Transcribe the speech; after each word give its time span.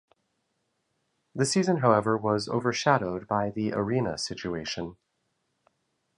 The 1.35 1.45
season, 1.45 1.77
however, 1.77 2.17
was 2.17 2.49
overshadowed 2.49 3.27
by 3.27 3.51
the 3.51 3.71
arena 3.73 4.17
situation. 4.17 4.97